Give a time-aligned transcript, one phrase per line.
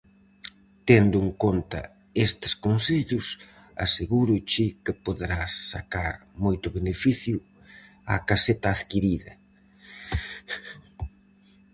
[0.87, 1.81] Tendo en conta
[2.27, 3.25] estes consellos,
[3.85, 7.37] asegúroche que poderás sacar moito beneficio
[8.13, 9.33] á caseta adquirida.